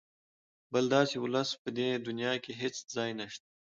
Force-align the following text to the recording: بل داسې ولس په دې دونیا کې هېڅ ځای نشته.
بل 0.71 0.83
داسې 0.95 1.15
ولس 1.19 1.49
په 1.63 1.69
دې 1.77 1.87
دونیا 2.07 2.33
کې 2.43 2.51
هېڅ 2.61 2.75
ځای 2.95 3.09
نشته. 3.19 3.47